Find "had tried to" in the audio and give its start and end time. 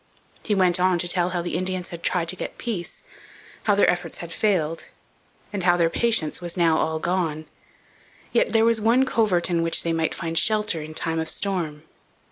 1.89-2.35